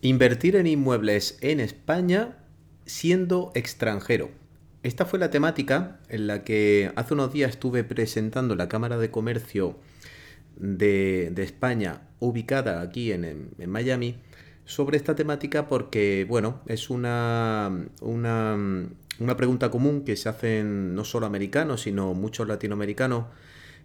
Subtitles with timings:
[0.00, 2.36] Invertir en inmuebles en España
[2.86, 4.30] siendo extranjero.
[4.84, 9.10] Esta fue la temática en la que hace unos días estuve presentando la Cámara de
[9.10, 9.76] Comercio
[10.56, 14.20] de, España, ubicada aquí en, Miami,
[14.64, 18.56] sobre esta temática porque, bueno, es una, una,
[19.18, 23.24] una pregunta común que se hacen no solo americanos, sino muchos latinoamericanos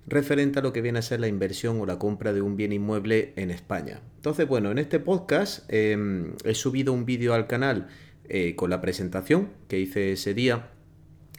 [0.05, 2.73] referente a lo que viene a ser la inversión o la compra de un bien
[2.73, 4.02] inmueble en España.
[4.17, 7.88] Entonces, bueno, en este podcast em, he subido un vídeo al canal
[8.27, 10.70] eh, con la presentación que hice ese día,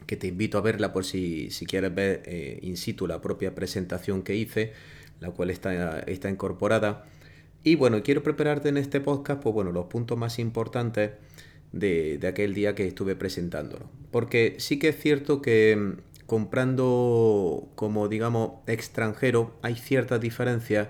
[0.06, 4.23] que te invito a verla por si, quieres ver eh, in situ la propia presentación
[4.23, 4.73] que hice,
[5.20, 7.06] la cual está, está incorporada.
[7.62, 11.12] Y bueno, quiero prepararte en este podcast, pues bueno, los puntos más importantes
[11.73, 13.90] de, de aquel día que estuve presentándolo.
[14.10, 15.96] Porque sí que es cierto que em,
[16.27, 20.88] comprando como digamos extranjero hay ciertas diferencias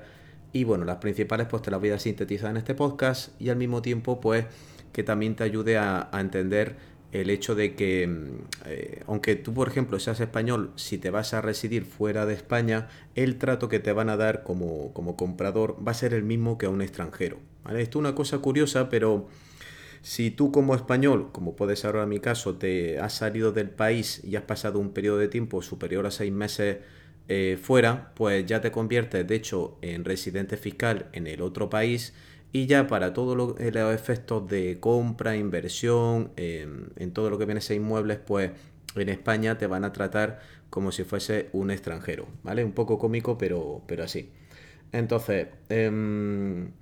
[0.53, 3.57] y bueno, las principales pues te las voy a sintetizar en este podcast y al
[3.57, 4.47] mismo tiempo pues
[4.93, 6.77] que también te ayude a, entender
[7.11, 11.35] el hecho de que mm, eh, aunque tú por ejemplo seas español, si te vas
[11.35, 15.77] a residir fuera de España, el trato que te van a dar como, como comprador
[15.87, 17.39] va a ser el mismo que a un extranjero.
[17.65, 17.83] ¿vale?
[17.83, 19.27] Esto es una cosa curiosa, pero
[20.05, 24.23] si tú como español, como puede ser ahora mi caso, te has salido del país
[24.23, 26.81] y has pasado un periodo de tiempo superior a seis meses
[27.29, 32.13] eh, fuera, pues ya te conviertes de hecho en residente fiscal en el otro país
[32.53, 37.47] y ya para todos eh, los efectos de compra, inversión, em, en todo lo que
[37.47, 38.51] viene a ser inmuebles, pues
[38.97, 42.63] en España te van a tratar como si fuese un extranjero, ¿vale?
[42.63, 44.31] Un poco cómico, pero, pero así.
[44.93, 46.73] Entonces, em,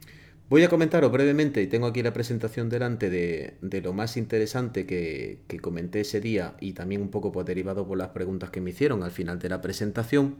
[0.48, 5.38] Voy a comentaros brevemente, y tengo aquí la presentación delante de, lo más interesante que,
[5.62, 9.02] comenté ese día y también un poco pues, derivado por las preguntas que me hicieron
[9.02, 10.36] al final de la presentación.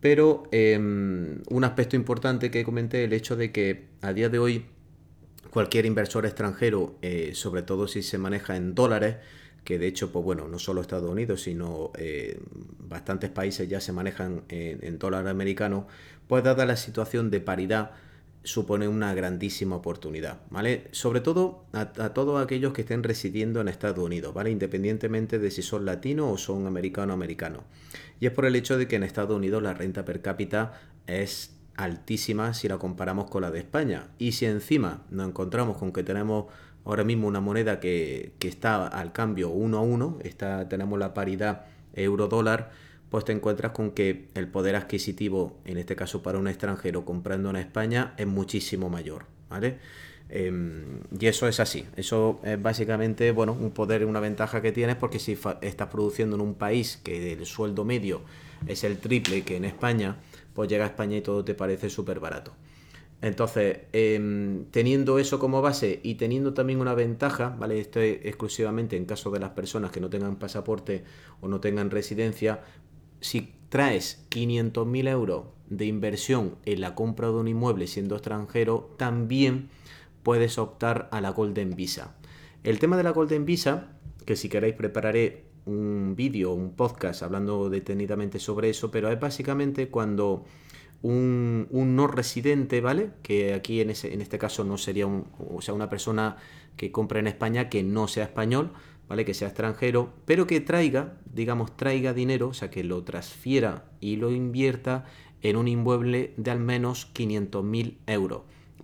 [0.00, 4.64] Pero em, un aspecto importante que comenté, el hecho de que a día de hoy
[5.50, 9.16] cualquier inversor extranjero, eh, sobre todo si se maneja en dólares,
[9.64, 12.40] que de hecho, pues bueno, no solo Estados Unidos, sino eh,
[12.78, 15.86] bastantes países ya se manejan en, en dólar americano,
[16.28, 17.92] pues dada la situación de paridad,
[18.42, 20.88] supone una grandísima oportunidad, ¿vale?
[20.92, 24.50] Sobre todo a, todos aquellos que estén residiendo en Estados Unidos, ¿vale?
[24.50, 27.62] Independientemente de si son latinos o son americano-americanos.
[28.18, 31.54] Y es por el hecho de que en Estados Unidos la renta per cápita es
[31.76, 34.08] altísima si la comparamos con la de España.
[34.18, 36.46] Y si encima nos encontramos con que tenemos
[36.84, 41.12] ahora mismo una moneda que, que está al cambio uno a uno, está, tenemos la
[41.12, 42.70] paridad euro-dólar,
[43.10, 47.50] pues te encuentras con que el poder adquisitivo, en este caso para un extranjero comprando
[47.50, 49.78] en España, es muchísimo mayor, ¿vale?
[50.28, 54.70] Em, y eso es así, eso es básicamente, bueno, un poder y una ventaja que
[54.70, 58.22] tienes porque si estás produciendo en un país que el sueldo medio
[58.68, 60.16] es el triple que en España,
[60.54, 62.52] pues llega a España y todo te parece súper barato.
[63.22, 67.78] Entonces, em, teniendo eso como base y teniendo también una ventaja, ¿vale?
[67.78, 71.04] Esto es exclusivamente en caso de las personas que no tengan pasaporte
[71.40, 72.62] o no tengan residencia,
[73.20, 79.70] si traes 500.000 euros de inversión en la compra de un inmueble siendo extranjero, también
[80.22, 82.16] puedes optar a la Golden Visa.
[82.64, 83.92] El tema de la Golden Visa,
[84.26, 89.88] que si queréis prepararé un vídeo, un podcast hablando detenidamente sobre eso, pero es básicamente
[89.88, 90.44] cuando
[91.02, 93.10] un, no residente, ¿vale?
[93.22, 96.36] Que aquí en, este caso no sería o sea, una persona
[96.76, 98.72] que compra en España que no sea español,
[99.08, 99.24] ¿vale?
[99.24, 104.16] Que sea extranjero, pero que traiga, digamos, traiga dinero, o sea, que lo transfiera y
[104.16, 105.06] lo invierta
[105.42, 108.42] en un inmueble de al menos 500.000 euros.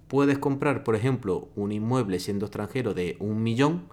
[0.09, 3.89] Puedes comprar, por ejemplo, un inmueble siendo extranjero de un millón,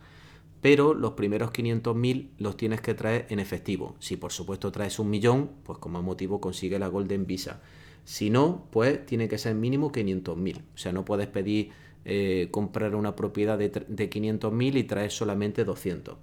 [0.62, 3.96] pero los primeros 500.000 los tienes que traer en efectivo.
[4.00, 7.62] Si por supuesto traes un millón, pues como motivo consigue la Golden Visa.
[8.06, 10.58] Si no, pues tiene que ser mínimo 500.000.
[10.58, 11.72] O sea, no puedes pedir
[12.06, 16.16] eh, comprar una propiedad de, de 500.000 y traer solamente 200.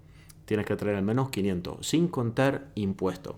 [0.50, 3.36] Tienes que traer al menos 500, sin contar impuestos.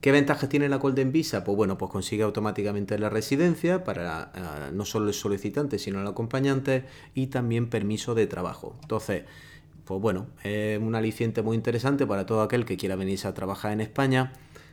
[0.00, 1.44] ¿Qué ventajas tiene la Golden Visa?
[1.44, 6.06] Pues bueno, pues consigue automáticamente la residencia para eh, no solo el solicitante, sino el
[6.06, 8.74] acompañante y también permiso de trabajo.
[8.80, 9.24] Entonces,
[9.84, 13.72] pues bueno, es un aliciente muy interesante para todo aquel que quiera venirse a trabajar
[13.72, 14.32] en España,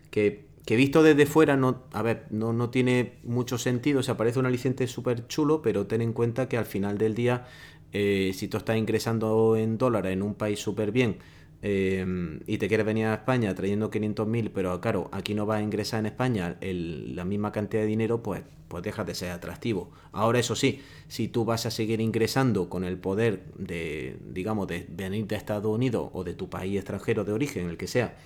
[0.10, 4.40] que visto desde fuera no, a ver, no, no tiene mucho sentido, o sea, parece
[4.40, 7.46] un aliciente súper chulo, pero ten en cuenta que al final del día,
[7.94, 11.18] eh, si tú estás ingresando en dólares en un país súper bien
[11.66, 12.06] eh,
[12.46, 16.02] y te quieres venir a España trayendo 500.000, pero claro, aquí no vas a ingresar
[16.02, 19.90] en España la misma cantidad de dinero, pues, pues deja de ser atractivo.
[20.12, 24.86] Ahora, eso sí, si tú vas a seguir ingresando con el poder de, digamos, de
[24.90, 28.18] venir de Estados Unidos o de tu país extranjero de origen, el que sea,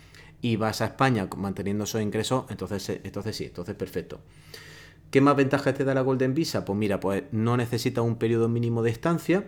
[0.42, 4.20] y vas a España manteniendo esos ingresos, entonces, entonces sí, entonces perfecto.
[5.12, 6.66] ¿Qué más ventajas te da la Golden Visa?
[6.66, 9.46] Pues mira, pues no necesitas un periodo mínimo de estancia.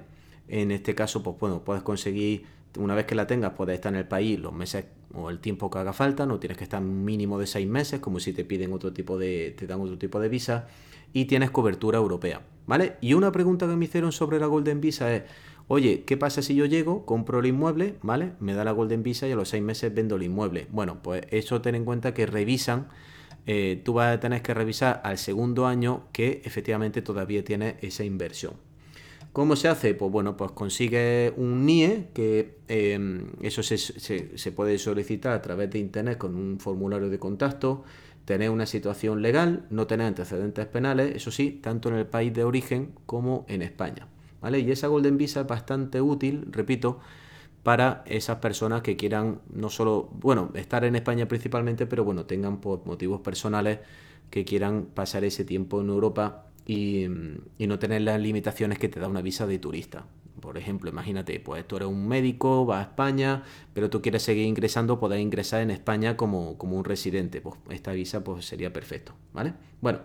[0.47, 2.45] En este caso, pues bueno, puedes conseguir,
[2.77, 5.69] una vez que la tengas, puedes estar en el país los meses o el tiempo
[5.69, 8.73] que haga falta, no tienes que estar mínimo de seis meses, como si te piden
[8.73, 10.67] otro tipo de, te dan otro tipo de visa,
[11.13, 12.97] y tienes cobertura europea, ¿vale?
[13.01, 15.23] Y una pregunta que me hicieron sobre la Golden Visa es,
[15.67, 18.33] oye, ¿qué pasa si yo llego, compro el inmueble, ¿vale?
[18.39, 20.67] Me da la Golden Visa y a los seis meses vendo el inmueble.
[20.71, 22.88] Bueno, pues eso ten en cuenta que revisan
[23.45, 28.03] eh, tú vas a tener que revisar al segundo año que efectivamente todavía tiene esa
[28.03, 28.53] inversión.
[29.33, 29.94] ¿Cómo se hace?
[29.94, 35.77] Pues bueno, pues consigue un NIE, que em, eso se, puede solicitar a través de
[35.80, 37.83] internet con un formulario de contacto,
[38.25, 42.44] tener una situación legal, no tener antecedentes penales, eso sí, tanto en el país de
[42.44, 44.07] origen como en España.
[44.42, 44.59] ¿vale?
[44.59, 47.00] Y esa Golden Visa es bastante útil, repito,
[47.63, 52.61] para esas personas que quieran no solo, bueno, estar en España principalmente, pero bueno, tengan
[52.61, 53.79] por motivos personales
[54.29, 57.07] que quieran pasar ese tiempo en Europa y,
[57.59, 60.06] no tener las limitaciones que te da una visa de turista.
[60.39, 64.45] Por ejemplo, imagínate, pues tú eres un médico, vas a España, pero tú quieres seguir
[64.45, 67.41] ingresando, podés ingresar en España como, como un residente.
[67.41, 69.53] Pues esta visa pues, sería perfecto, ¿vale?
[69.81, 70.00] Bueno,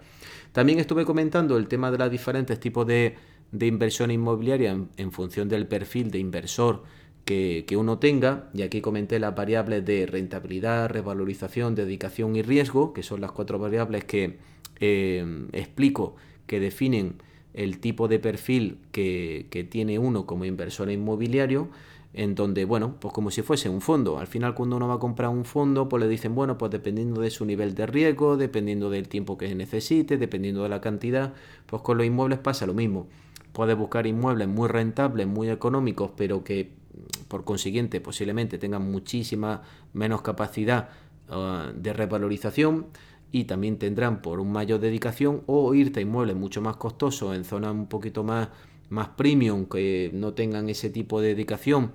[0.53, 3.15] también estuve comentando el tema de los diferentes tipos de,
[3.53, 6.83] de inversión inmobiliaria en función del perfil de inversor
[7.25, 13.03] que, uno tenga, y aquí comenté las variables de rentabilidad, revalorización, dedicación y riesgo, que
[13.03, 14.39] son las cuatro variables que
[14.81, 16.17] eh, explico
[16.47, 17.15] que definen
[17.55, 21.71] el tipo de perfil que, que, tiene uno como inversor inmobiliario,
[22.13, 24.19] en donde, bueno, pues como si fuese un fondo.
[24.19, 27.21] Al final cuando uno va a comprar un fondo, pues le dicen, bueno, pues dependiendo
[27.21, 31.33] de su nivel de riesgo, dependiendo del tiempo que necesite, dependiendo de la cantidad,
[31.67, 33.09] pues con los inmuebles pasa lo mismo.
[33.53, 36.84] Puedes buscar inmuebles muy rentables, muy económicos, pero que
[37.29, 39.63] por consiguiente posiblemente tengan muchísima
[39.93, 40.91] menos capacidad
[41.29, 42.87] ah, de revalorización
[43.35, 47.45] y también tendrán por un mayor dedicación o irte a inmuebles mucho más costosos en
[47.45, 48.49] zonas un poquito más,
[48.91, 51.93] más premium que no tengan ese tipo de dedicación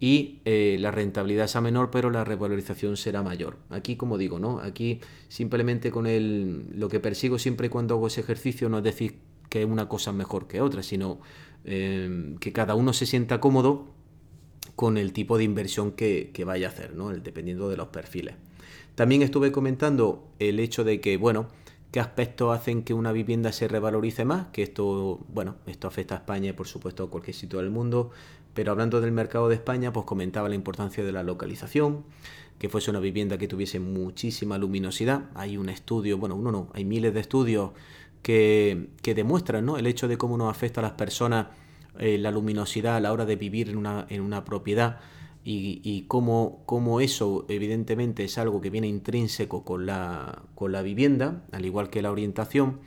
[0.00, 3.58] y eh, la rentabilidad sea menor pero la revalorización será mayor.
[3.68, 4.58] Aquí como digo, ¿no?
[4.58, 9.20] Aquí simplemente con el, lo que persigo siempre cuando hago ese ejercicio no es decir
[9.48, 11.20] que una cosa es mejor que otra, sino
[11.64, 13.99] eh, que cada uno se sienta cómodo
[14.80, 17.10] con el tipo de inversión que, vaya a hacer, ¿no?
[17.10, 18.36] Dependiendo de los perfiles.
[18.94, 21.48] También estuve comentando el hecho de que, bueno,
[21.92, 26.18] qué aspectos hacen que una vivienda se revalorice más, que esto, bueno, esto afecta a
[26.20, 28.10] España y por supuesto a cualquier sitio del mundo,
[28.54, 32.06] pero hablando del mercado de España, pues comentaba la importancia de la localización,
[32.58, 35.24] que fuese una vivienda que tuviese muchísima luminosidad.
[35.34, 37.72] Hay un estudio, bueno, uno no, hay miles de estudios
[38.22, 39.76] que, que demuestran, ¿no?
[39.76, 41.48] El hecho de cómo nos afecta a las personas
[42.00, 44.98] eh, la luminosidad a la hora de vivir en una, en una propiedad
[45.44, 51.44] y, y cómo, eso evidentemente es algo que viene intrínseco con la, con la vivienda,
[51.52, 52.80] al igual que la orientación,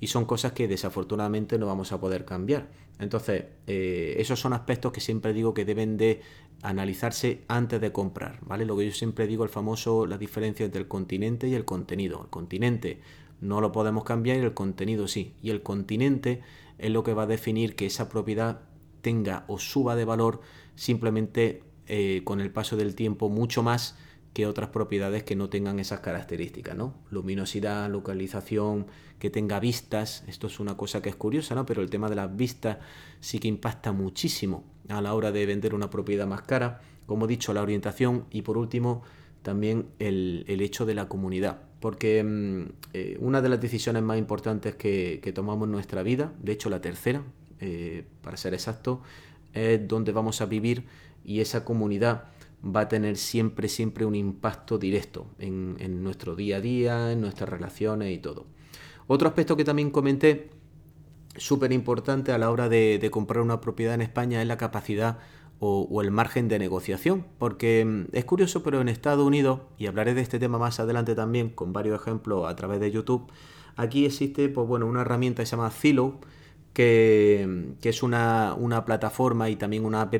[0.00, 2.68] y son cosas que desafortunadamente no vamos a poder cambiar.
[2.98, 6.20] Entonces, eh, esos son aspectos que siempre digo que deben de
[6.62, 8.66] analizarse antes de comprar, ¿vale?
[8.66, 12.22] Lo que yo siempre digo, el famoso, la diferencia entre el continente y el contenido.
[12.22, 13.00] El continente
[13.40, 15.34] no lo podemos cambiar y el contenido sí.
[15.42, 16.42] Y el continente
[16.78, 18.62] es lo que va a definir que esa propiedad
[19.02, 20.40] tenga o suba de valor
[20.74, 23.96] simplemente eh, con el paso del tiempo mucho más
[24.32, 26.94] que otras propiedades que no tengan esas características, ¿no?
[27.10, 28.86] Luminosidad, localización,
[29.18, 31.66] que tenga vistas, esto es una cosa que es curiosa, ¿no?
[31.66, 32.78] Pero el tema de las vistas
[33.18, 37.28] sí que impacta muchísimo a la hora de vender una propiedad más cara, como he
[37.28, 39.02] dicho, la orientación y por último
[39.42, 44.74] también el, hecho de la comunidad, porque mm, eh, una de las decisiones más importantes
[44.76, 47.22] que, tomamos en nuestra vida, de hecho la tercera,
[47.58, 49.02] eh, para ser exacto,
[49.52, 50.84] es donde vamos a vivir
[51.24, 52.24] y esa comunidad
[52.64, 57.48] va a tener siempre, siempre un impacto directo en, nuestro día a día, en nuestras
[57.48, 58.46] relaciones y todo.
[59.06, 60.50] Otro aspecto que también comenté,
[61.36, 65.18] súper importante a la hora de comprar una propiedad en España, es la capacidad
[65.60, 67.26] o, el margen de negociación.
[67.38, 71.14] Porque mm, es curioso, pero en Estados Unidos, y hablaré de este tema más adelante
[71.14, 73.30] también con varios ejemplos a través de YouTube,
[73.76, 76.20] aquí existe pues, bueno, una herramienta que se llama Zillow,
[76.72, 80.14] que, es una, plataforma y también una app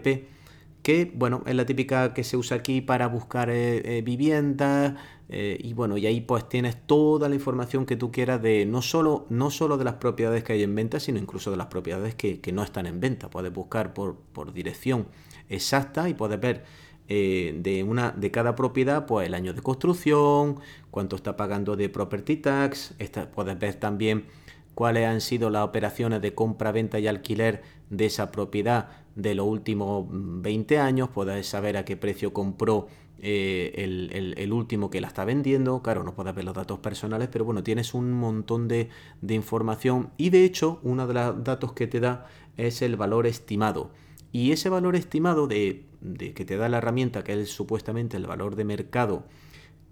[0.83, 4.95] que bueno, es la típica que se usa aquí para buscar eh, eh, viviendas
[5.29, 8.83] eh, y bueno, y ahí pues tienes toda la información que tú quieras de no
[8.83, 12.15] solo, no solo de las propiedades que hay en venta, sino incluso de las propiedades
[12.15, 13.31] que, no están en venta.
[13.31, 15.07] Puedes buscar por, por dirección
[15.51, 16.65] exacta y puedes ver
[17.09, 21.89] eh, de, una, de cada propiedad pues el año de construcción, cuánto está pagando de
[21.89, 22.95] property tax,
[23.35, 24.27] puedes ver también
[24.75, 29.47] cuáles han sido las operaciones de compra, venta y alquiler de esa propiedad de los
[29.47, 32.87] últimos 20 años, puedes saber a qué precio compró
[33.23, 37.45] eh, el, último que la está vendiendo, claro, no puedes ver los datos personales, pero
[37.45, 38.89] bueno, tienes un montón de,
[39.29, 40.11] información.
[40.17, 42.27] Y de hecho uno de los datos que te da
[42.57, 43.91] es el valor estimado.
[44.33, 45.87] Y ese valor estimado de,
[46.35, 49.25] que te da la herramienta, que es supuestamente el valor de mercado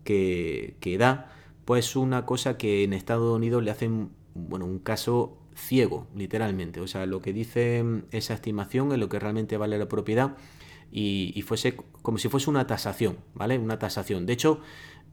[0.04, 1.33] que, que da,
[1.64, 6.80] pues una cosa que en Estados Unidos le hacen, bueno, un caso ciego, literalmente.
[6.80, 10.37] O sea, lo que dice esa estimación es lo que realmente vale la propiedad
[10.90, 13.59] y, fuese como si fuese una tasación, ¿vale?
[13.59, 14.25] Una tasación.
[14.25, 14.61] De hecho,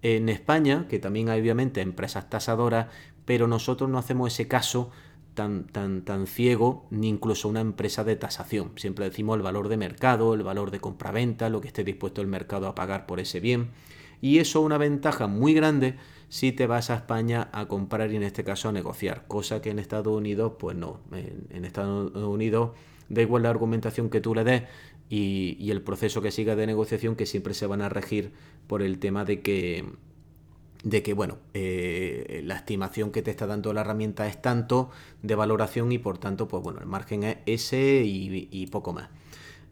[0.01, 2.87] en España, que también hay obviamente empresas tasadoras,
[3.25, 4.91] pero nosotros no hacemos ese caso
[5.35, 8.71] tan, tan, tan ciego, ni incluso una empresa de tasación.
[8.77, 12.27] Siempre decimos el valor de mercado, el valor de compraventa, lo que esté dispuesto el
[12.27, 13.69] mercado a pagar por ese bien.
[14.21, 15.95] Y eso es una ventaja muy grande
[16.29, 19.69] si te vas a España a comprar y en este caso a negociar, cosa que
[19.69, 20.99] en Estados Unidos, pues no.
[21.11, 22.71] En, Estados Unidos
[23.09, 24.63] da igual la argumentación que tú le des,
[25.09, 28.31] y, el proceso que siga de negociación que siempre se van a regir
[28.67, 29.85] por el tema de que
[30.83, 34.89] de que bueno eh, la estimación que te está dando la herramienta es tanto
[35.21, 39.09] de valoración y por tanto pues bueno el margen es ese y, poco más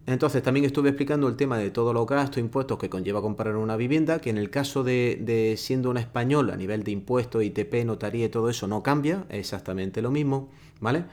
[0.05, 3.77] entonces también estuve explicando el tema de todos los gastos impuestos que conlleva comprar una
[3.77, 7.85] vivienda que en el caso de, de siendo un español a nivel de impuestos ITP
[7.85, 11.05] notaría y todo eso no cambia es exactamente lo mismo vale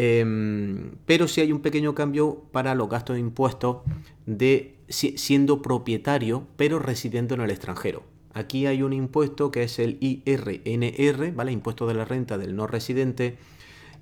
[0.00, 3.78] Em, pero sí hay un pequeño cambio para los gastos de impuestos
[4.26, 8.04] de siendo propietario, pero residiendo en el extranjero.
[8.34, 11.52] Aquí hay un impuesto que es el IRNR, ¿vale?
[11.52, 13.38] Impuesto de la renta del no residente,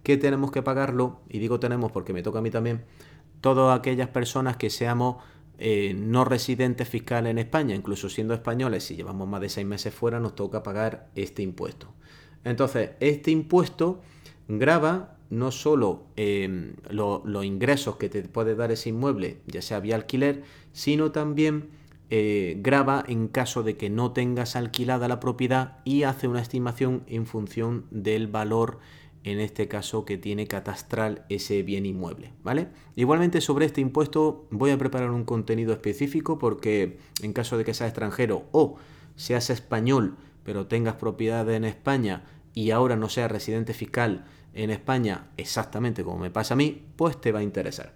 [0.03, 2.85] que tenemos que pagarlo, y digo tenemos porque me toca a mí también,
[3.41, 5.17] todas aquellas personas que seamos
[5.59, 9.95] eh, no residentes fiscales en España, incluso siendo españoles, si llevamos más de seis meses
[9.95, 11.89] fuera, nos toca pagar este impuesto.
[12.45, 14.01] Entonces, este impuesto
[14.49, 19.97] graba no solo em, los ingresos que te puede dar ese inmueble, ya sea vía
[19.97, 21.71] alquiler, sino también
[22.09, 27.03] eh, graba en caso de que no tengas alquilada la propiedad y hace una estimación
[27.07, 28.79] en función del valor,
[29.25, 32.69] en este caso que tiene catastral ese bien inmueble, ¿vale?
[32.95, 37.75] Igualmente sobre este impuesto voy a preparar un contenido específico porque en caso de que
[37.75, 38.77] seas extranjero o
[39.17, 42.23] seas español pero tengas propiedad en España
[42.55, 47.21] y ahora no seas residente fiscal en España exactamente como me pasa a mí, pues
[47.21, 47.96] te va a interesar.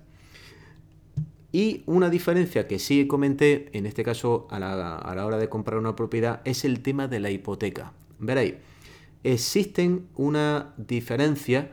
[1.53, 5.97] Y una diferencia que sí comenté, en este caso a la, hora de comprar una
[5.97, 7.93] propiedad, es el tema de la hipoteca.
[8.19, 8.55] Veréis,
[9.25, 11.71] existen una diferencia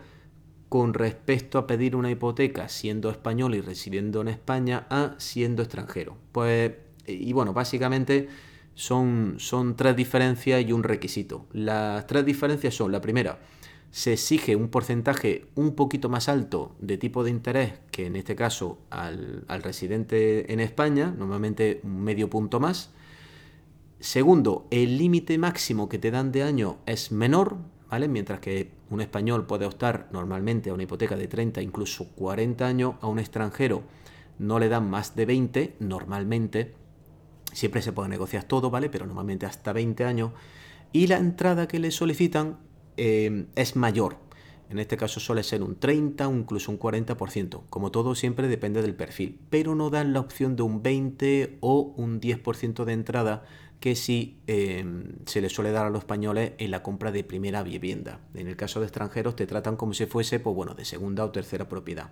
[0.70, 6.18] con respecto a pedir una hipoteca siendo español y residiendo en España a siendo extranjero.
[6.32, 6.74] Pues,
[7.06, 8.28] y bueno, básicamente
[8.74, 11.46] son, son tres diferencias y un requisito.
[11.54, 13.40] Las tres diferencias son, la primera,
[13.92, 18.36] se exige un porcentaje un poquito más alto de tipo de interés que en este
[18.36, 22.92] caso al, residente en España, normalmente un medio punto más.
[24.00, 27.58] Segundo, el límite máximo que te dan de año es menor,
[27.90, 28.08] ¿vale?
[28.08, 32.96] Mientras que un español puede optar normalmente a una hipoteca de 30, incluso 40 años,
[33.02, 33.84] a un extranjero
[34.40, 36.76] no le dan más de 20, normalmente.
[37.54, 38.90] Siempre se puede negociar todo, ¿vale?
[38.90, 40.32] Pero normalmente hasta 20 años.
[40.92, 42.58] Y la entrada que le solicitan
[42.98, 44.18] eh, es mayor.
[44.70, 47.62] En este caso suele ser un 30 o incluso un 40%.
[47.70, 49.40] Como todo siempre depende del perfil.
[49.50, 53.46] Pero no dan la opción de un 20 o un 10% de entrada
[53.80, 57.64] que sí em, se le suele dar a los españoles en la compra de primera
[57.64, 58.20] vivienda.
[58.34, 61.32] En el caso de extranjeros te tratan como si fuese pues bueno, de segunda o
[61.32, 62.10] tercera propiedad.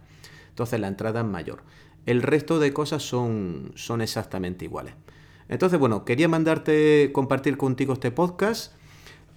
[0.50, 1.64] Entonces la entrada es mayor.
[2.06, 4.94] El resto de cosas son, son exactamente iguales.
[5.50, 8.74] Entonces, bueno, quería mandarte, compartir contigo este podcast.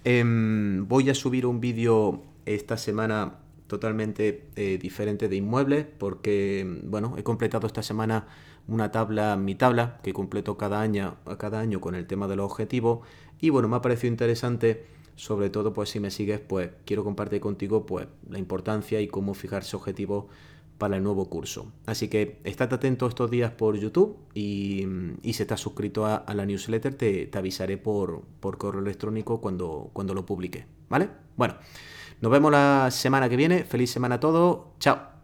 [0.03, 7.15] Em, voy a subir un vídeo esta semana totalmente eh, diferente de inmuebles porque, bueno,
[7.17, 8.27] he completado esta semana
[8.67, 12.45] una tabla, mi tabla, que completo cada año, cada año con el tema de los
[12.49, 12.99] objetivos.
[13.41, 17.41] Y, bueno, me ha parecido interesante, sobre todo, pues si me sigues, pues quiero compartir
[17.41, 20.25] contigo, pues, la importancia y cómo fijarse objetivos
[20.79, 21.71] para el nuevo curso.
[21.85, 24.87] Así que estate atento estos días por YouTube y,
[25.21, 30.25] si estás suscrito a, la newsletter te, avisaré por, por, correo electrónico cuando, cuando lo
[30.25, 30.65] publique.
[30.89, 31.09] ¿Vale?
[31.37, 31.55] Bueno,
[32.21, 33.63] nos vemos la semana que viene.
[33.65, 34.79] Feliz semana a todos.
[34.79, 35.18] Chao.